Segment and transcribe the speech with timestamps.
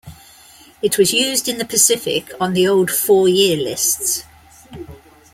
[0.81, 4.23] It was used in the Pacific on the old four-year lists.